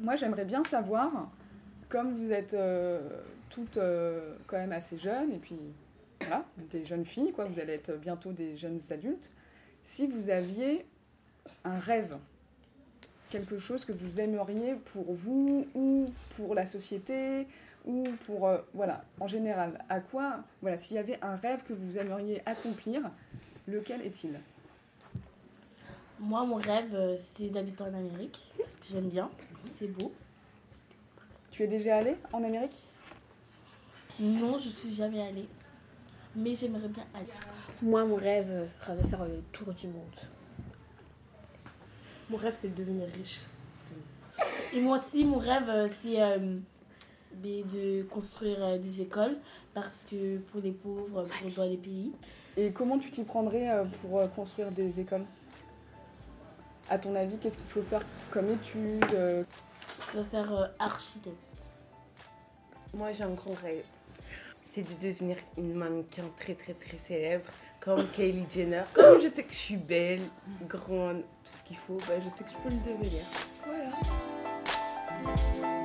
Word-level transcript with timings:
Moi, 0.00 0.16
j'aimerais 0.16 0.44
bien 0.44 0.62
savoir, 0.64 1.30
comme 1.88 2.14
vous 2.14 2.32
êtes 2.32 2.54
euh, 2.54 3.00
toutes 3.50 3.78
euh, 3.78 4.34
quand 4.46 4.56
même 4.56 4.72
assez 4.72 4.96
jeunes, 4.96 5.32
et 5.32 5.38
puis 5.38 5.58
voilà, 6.20 6.44
des 6.70 6.84
jeunes 6.84 7.04
filles, 7.04 7.32
quoi, 7.32 7.46
vous 7.46 7.58
allez 7.58 7.74
être 7.74 7.96
bientôt 7.96 8.32
des 8.32 8.56
jeunes 8.56 8.80
adultes, 8.90 9.32
si 9.84 10.06
vous 10.06 10.30
aviez 10.30 10.86
un 11.64 11.78
rêve, 11.78 12.16
quelque 13.30 13.58
chose 13.58 13.84
que 13.84 13.92
vous 13.92 14.20
aimeriez 14.20 14.74
pour 14.92 15.12
vous 15.12 15.66
ou 15.74 16.10
pour 16.36 16.54
la 16.54 16.66
société 16.66 17.46
ou 17.84 18.04
pour 18.26 18.48
euh, 18.48 18.58
voilà 18.74 19.04
en 19.20 19.28
général 19.28 19.84
à 19.88 20.00
quoi 20.00 20.40
voilà 20.62 20.76
s'il 20.76 20.96
y 20.96 20.98
avait 20.98 21.18
un 21.22 21.36
rêve 21.36 21.62
que 21.62 21.72
vous 21.72 21.98
aimeriez 21.98 22.42
accomplir 22.46 23.02
lequel 23.66 24.02
est-il? 24.02 24.38
Moi, 26.20 26.44
mon 26.44 26.56
rêve, 26.56 26.94
euh, 26.94 27.16
c'est 27.36 27.48
d'habiter 27.48 27.82
en 27.82 27.94
Amérique, 27.94 28.40
parce 28.56 28.76
que 28.76 28.84
j'aime 28.90 29.08
bien. 29.08 29.30
C'est 29.78 29.86
beau. 29.86 30.12
tu 31.50 31.62
es 31.62 31.66
déjà 31.68 31.98
allé 31.98 32.16
en 32.32 32.42
Amérique? 32.42 32.76
Non, 34.18 34.58
je 34.58 34.68
suis 34.68 34.92
jamais 34.92 35.22
allée. 35.22 35.48
Mais 36.34 36.54
j'aimerais 36.54 36.88
bien 36.88 37.04
aller. 37.14 37.26
Moi, 37.82 38.04
mon 38.04 38.16
rêve 38.16 38.50
euh, 38.50 38.66
sera 38.80 38.96
de 38.96 39.02
faire 39.06 39.24
le 39.24 39.42
tour 39.52 39.72
du 39.72 39.86
monde. 39.86 40.02
Mon 42.30 42.36
rêve, 42.36 42.54
c'est 42.54 42.74
de 42.74 42.74
devenir 42.74 43.08
riche. 43.08 43.40
Et 44.74 44.80
moi 44.80 44.98
aussi, 44.98 45.24
mon 45.24 45.38
rêve, 45.38 45.68
euh, 45.68 45.88
c'est 46.02 46.20
euh, 46.20 46.58
de 47.42 48.02
construire 48.04 48.62
euh, 48.64 48.78
des 48.78 49.00
écoles, 49.00 49.36
parce 49.74 50.06
que 50.10 50.38
pour 50.38 50.60
les 50.60 50.72
pauvres, 50.72 51.24
pour 51.24 51.50
dans 51.52 51.64
les 51.64 51.76
pays. 51.76 52.12
et 52.56 52.70
comment 52.72 52.98
tu 52.98 53.10
t'y 53.10 53.22
prendrais 53.24 53.70
euh, 53.70 53.84
pour 54.02 54.18
euh, 54.18 54.26
construire 54.28 54.70
des 54.70 55.00
écoles? 55.00 55.24
À 56.90 56.98
ton 56.98 57.14
avis 57.14 57.36
qu'est-ce 57.38 57.56
qu'il 57.56 57.70
faut 57.70 57.82
faire 57.82 58.02
comme 58.30 58.50
études 58.50 59.04
euh, 59.14 59.44
Je 60.12 60.18
veux 60.18 60.24
faire 60.24 60.52
euh, 60.52 60.66
architecte. 60.78 61.36
Moi, 62.94 63.12
j'ai 63.12 63.24
un 63.24 63.30
grand 63.30 63.54
rêve. 63.62 63.84
C'est 64.64 64.82
de 64.82 64.94
devenir 65.08 65.36
une 65.56 65.74
mannequin 65.74 66.24
très, 66.38 66.54
très, 66.54 66.74
très 66.74 66.98
célèbre, 67.06 67.44
comme 67.80 68.06
Kylie 68.12 68.46
Jenner. 68.50 68.82
Comme 68.94 69.20
je 69.20 69.28
sais 69.28 69.44
que 69.44 69.52
je 69.52 69.58
suis 69.58 69.76
belle, 69.76 70.22
grande, 70.68 71.20
tout 71.20 71.52
ce 71.52 71.62
qu'il 71.64 71.76
faut, 71.76 71.98
bah, 72.08 72.14
je 72.22 72.28
sais 72.28 72.44
que 72.44 72.50
je 72.50 72.56
peux 72.56 72.70
le 72.70 72.92
devenir. 72.92 73.22
Voilà. 73.66 75.77